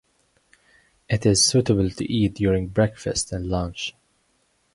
It 1.07 1.27
is 1.27 1.45
suitable 1.45 1.91
to 1.91 2.11
eat 2.11 2.33
during 2.33 2.69
breakfast 2.69 3.31
and 3.31 3.45
lunch. 3.45 3.93